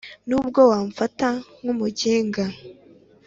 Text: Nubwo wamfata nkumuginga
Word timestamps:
Nubwo 0.27 0.59
wamfata 0.71 1.27
nkumuginga 1.61 2.45